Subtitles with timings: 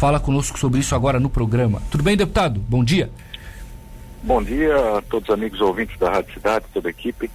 [0.00, 1.82] fala conosco sobre isso agora no programa.
[1.90, 2.58] Tudo bem, deputado?
[2.58, 3.10] Bom dia.
[4.22, 7.30] Bom dia a todos os amigos ouvintes da Rádio Cidade, toda a equipe.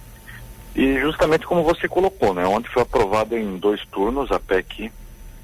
[0.74, 2.44] E justamente como você colocou, né?
[2.44, 4.90] Ontem foi aprovada em dois turnos a PEC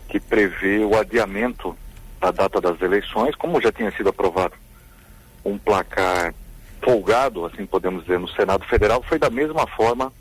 [0.08, 1.76] que prevê o adiamento
[2.20, 4.54] da data das eleições, como já tinha sido aprovado
[5.44, 6.34] um placar
[6.82, 10.12] folgado, assim podemos dizer, no Senado Federal, foi da mesma forma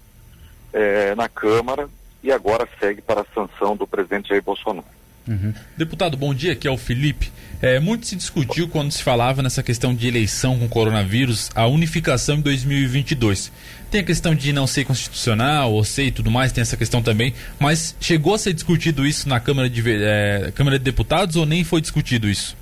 [0.72, 1.90] eh, na Câmara
[2.24, 5.01] e agora segue para a sanção do presidente Jair Bolsonaro.
[5.28, 5.54] Uhum.
[5.78, 7.32] Deputado, bom dia, aqui é o Felipe.
[7.62, 12.38] É, muito se discutiu quando se falava nessa questão de eleição com coronavírus, a unificação
[12.38, 13.52] em 2022.
[13.92, 17.04] Tem a questão de não ser constitucional, ou ser e tudo mais, tem essa questão
[17.04, 21.46] também, mas chegou a ser discutido isso na Câmara de, é, Câmara de Deputados ou
[21.46, 22.58] nem foi discutido isso?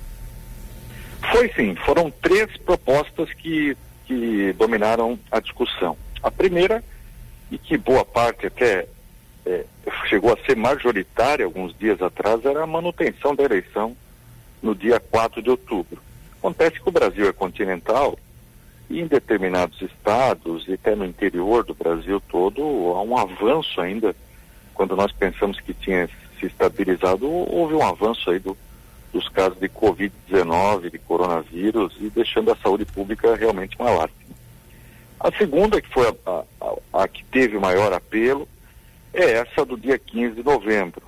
[1.32, 5.96] Foi sim, foram três propostas que, que dominaram a discussão.
[6.22, 6.82] A primeira,
[7.50, 8.86] e que boa parte até
[9.50, 9.64] é,
[10.08, 13.96] chegou a ser majoritária alguns dias atrás, era a manutenção da eleição
[14.62, 16.00] no dia 4 de outubro.
[16.38, 18.16] Acontece que o Brasil é continental
[18.88, 24.14] e em determinados estados e até no interior do Brasil todo há um avanço ainda.
[24.74, 26.08] Quando nós pensamos que tinha
[26.38, 28.56] se estabilizado, houve um avanço aí do,
[29.12, 34.20] dos casos de Covid-19, de coronavírus e deixando a saúde pública realmente uma lástima.
[35.18, 38.48] A segunda, que foi a, a, a que teve maior apelo,
[39.12, 41.02] é essa do dia 15 de novembro.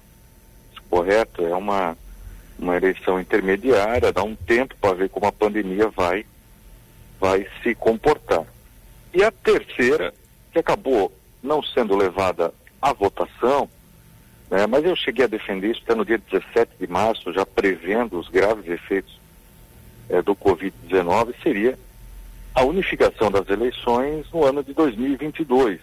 [0.91, 1.47] Correto?
[1.47, 1.97] É uma,
[2.59, 6.27] uma eleição intermediária, dá um tempo para ver como a pandemia vai,
[7.19, 8.45] vai se comportar.
[9.15, 10.13] E a terceira,
[10.53, 13.69] que acabou não sendo levada à votação,
[14.51, 18.19] né, mas eu cheguei a defender isso até no dia 17 de março, já prevendo
[18.19, 19.19] os graves efeitos
[20.11, 21.79] é, do Covid-19, seria
[22.55, 25.81] a unificação das eleições no ano de 2022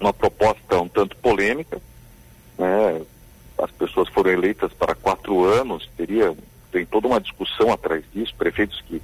[0.00, 1.80] uma proposta um tanto polêmica,
[2.58, 3.02] né?
[3.58, 6.34] As pessoas foram eleitas para quatro anos, teria
[6.70, 9.00] tem toda uma discussão atrás disso, prefeitos que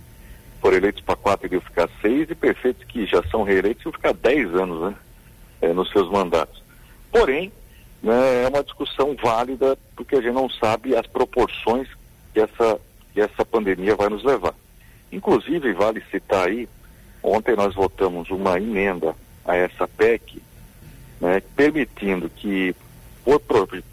[0.61, 4.12] foram eleitos para quatro iriam ficar seis e prefeitos que já são reeleitos iriam ficar
[4.12, 4.94] dez anos, né?
[5.61, 6.62] É, nos seus mandatos.
[7.11, 7.53] Porém,
[8.03, 11.89] né, é uma discussão válida porque a gente não sabe as proporções
[12.33, 12.81] que essa,
[13.12, 14.55] que essa pandemia vai nos levar.
[15.12, 16.69] Inclusive, vale citar aí,
[17.22, 19.15] ontem nós votamos uma emenda
[19.45, 20.43] a essa PEC
[21.22, 22.75] né, permitindo que
[23.25, 23.41] por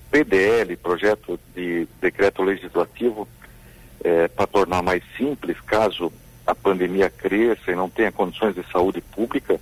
[0.10, 3.28] PDL, projeto de decreto legislativo,
[4.04, 6.12] é, para tornar mais simples, caso
[6.48, 9.62] a pandemia cresça e não tenha condições de saúde pública,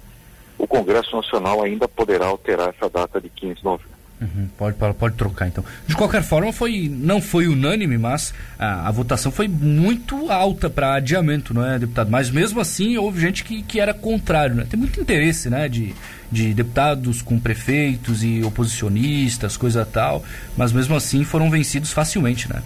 [0.57, 3.96] o Congresso Nacional ainda poderá alterar essa data de 15 de novembro.
[4.19, 5.63] Uhum, pode, pode trocar então.
[5.85, 10.95] De qualquer forma, foi, não foi unânime, mas a, a votação foi muito alta para
[10.95, 12.09] adiamento, não é, deputado?
[12.09, 14.65] Mas mesmo assim houve gente que, que era contrário, né?
[14.67, 15.93] Tem muito interesse, né, de,
[16.31, 20.23] de deputados com prefeitos e oposicionistas, coisa tal,
[20.57, 22.63] mas mesmo assim foram vencidos facilmente, né?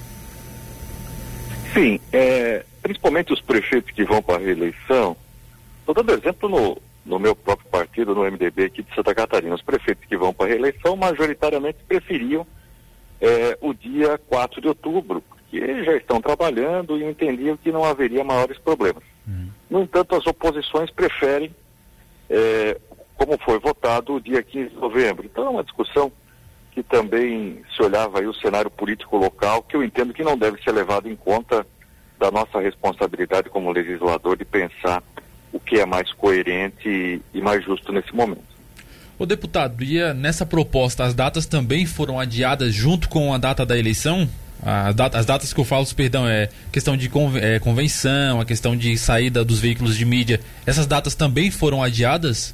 [1.73, 5.17] Sim, é, principalmente os prefeitos que vão para a reeleição.
[5.81, 9.55] Estou dando exemplo no, no meu próprio partido, no MDB aqui de Santa Catarina.
[9.55, 12.45] Os prefeitos que vão para a reeleição majoritariamente preferiam
[13.19, 18.23] é, o dia 4 de outubro, porque já estão trabalhando e entendiam que não haveria
[18.23, 19.03] maiores problemas.
[19.27, 19.49] Uhum.
[19.69, 21.55] No entanto, as oposições preferem,
[22.29, 22.79] é,
[23.15, 25.25] como foi votado, o dia 15 de novembro.
[25.25, 26.11] Então é uma discussão
[26.71, 30.61] que também se olhava aí o cenário político local, que eu entendo que não deve
[30.63, 31.65] ser levado em conta
[32.17, 35.03] da nossa responsabilidade como legislador de pensar
[35.51, 38.51] o que é mais coerente e mais justo nesse momento.
[39.19, 43.65] O deputado, e eh, nessa proposta as datas também foram adiadas junto com a data
[43.65, 44.27] da eleição?
[44.63, 47.09] As, data, as datas que eu falo, perdão, é questão de
[47.41, 50.39] é, convenção, a questão de saída dos veículos de mídia.
[50.65, 52.53] Essas datas também foram adiadas?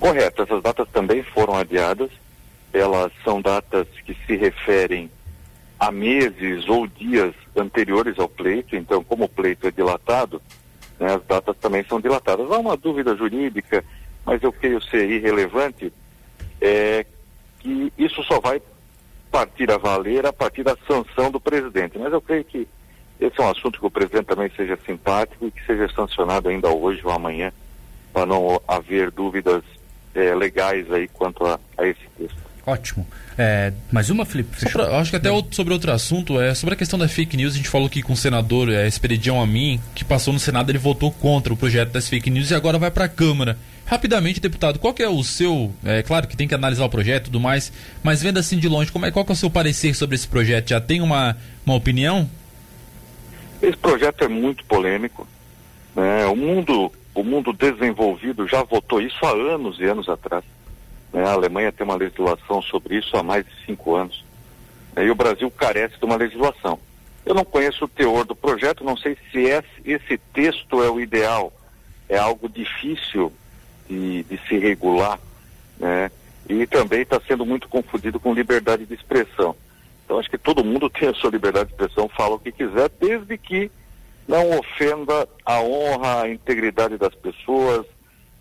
[0.00, 2.10] Correto, essas datas também foram adiadas.
[2.72, 5.10] Elas são datas que se referem
[5.78, 8.74] a meses ou dias anteriores ao pleito.
[8.74, 10.42] Então, como o pleito é dilatado,
[10.98, 12.50] né, as datas também são dilatadas.
[12.50, 13.84] Há uma dúvida jurídica,
[14.26, 15.92] mas eu creio ser irrelevante,
[16.60, 17.06] é
[17.60, 18.60] que isso só vai
[19.30, 21.96] partir a valer a partir da sanção do presidente.
[21.96, 22.66] Mas eu creio que
[23.20, 26.68] esse é um assunto que o presidente também seja simpático e que seja sancionado ainda
[26.68, 27.52] hoje ou amanhã,
[28.12, 29.62] para não haver dúvidas
[30.14, 32.49] é, legais aí quanto a, a esse texto.
[32.70, 33.04] Ótimo.
[33.36, 34.70] É, mais uma, Felipe?
[34.70, 37.54] Pra, acho que até outro, sobre outro assunto, é sobre a questão da fake news.
[37.54, 40.78] A gente falou aqui com o senador é, Esperidião Amin, que passou no Senado, ele
[40.78, 43.58] votou contra o projeto das fake news e agora vai para a Câmara.
[43.86, 45.74] Rapidamente, deputado, qual que é o seu.
[45.84, 47.72] É claro que tem que analisar o projeto e tudo mais,
[48.04, 50.28] mas vendo assim de longe, como é, qual que é o seu parecer sobre esse
[50.28, 50.68] projeto?
[50.68, 51.36] Já tem uma,
[51.66, 52.30] uma opinião?
[53.60, 55.26] Esse projeto é muito polêmico.
[55.96, 56.24] Né?
[56.26, 60.44] O, mundo, o mundo desenvolvido já votou isso há anos e anos atrás.
[61.12, 61.24] Né?
[61.24, 64.24] A Alemanha tem uma legislação sobre isso há mais de cinco anos.
[64.94, 65.06] Né?
[65.06, 66.78] E o Brasil carece de uma legislação.
[67.24, 71.00] Eu não conheço o teor do projeto, não sei se esse, esse texto é o
[71.00, 71.52] ideal.
[72.08, 73.32] É algo difícil
[73.88, 75.18] de, de se regular,
[75.78, 76.10] né?
[76.48, 79.54] E também está sendo muito confundido com liberdade de expressão.
[80.04, 82.90] Então acho que todo mundo tem a sua liberdade de expressão, fala o que quiser,
[83.00, 83.70] desde que
[84.26, 87.86] não ofenda a honra, a integridade das pessoas.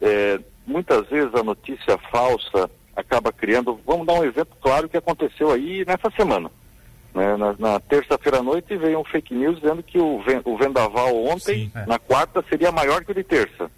[0.01, 0.39] É,
[0.69, 3.79] muitas vezes a notícia falsa acaba criando.
[3.85, 6.51] Vamos dar um exemplo claro que aconteceu aí nessa semana.
[7.13, 7.35] Né?
[7.35, 11.65] Na, na terça-feira à noite veio um fake news dizendo que o, o vendaval ontem,
[11.65, 11.85] Sim, é.
[11.85, 13.71] na quarta, seria maior que o de terça.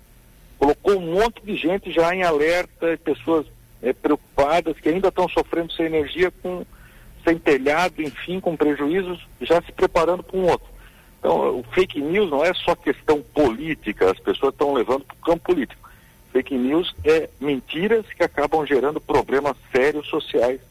[0.60, 3.48] Colocou um monte de gente já em alerta, pessoas
[3.82, 6.66] é, preocupadas que ainda estão sofrendo sem energia, com,
[7.26, 10.68] sem telhado, enfim, com prejuízos, já se preparando para um outro.
[11.20, 15.26] Então, o fake news não é só questão política, as pessoas estão levando para o
[15.26, 15.81] campo político.
[16.32, 20.62] Fake news é mentiras que acabam gerando problemas sérios sociais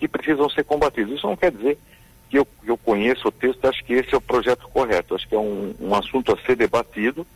[0.00, 1.14] que precisam ser combatidos.
[1.14, 1.78] Isso não quer dizer
[2.30, 5.14] que eu, eu conheço o texto, acho que esse é o projeto correto.
[5.14, 7.26] Acho que é um, um assunto a ser debatido,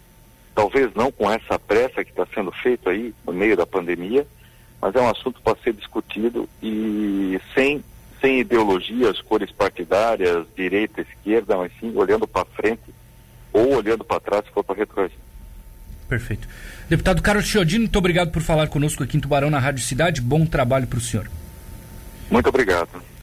[0.55, 4.26] talvez não com essa pressa que está sendo feito aí no meio da pandemia,
[4.81, 7.85] mas é um assunto para ser discutido e sem,
[8.21, 12.94] sem ideologias, cores partidárias, direita, esquerda, mas sim olhando para frente
[13.53, 15.28] ou olhando para trás se for para retroagir.
[16.09, 16.49] Perfeito.
[16.89, 20.21] Deputado Carlos Chiodini, muito obrigado por falar conosco aqui em Tubarão, na Rádio Cidade.
[20.21, 21.31] Bom trabalho para o senhor.
[22.31, 22.89] Muito obrigado.